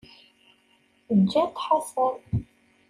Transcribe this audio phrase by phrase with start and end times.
[1.19, 2.15] Ǧǧant Ḥasan.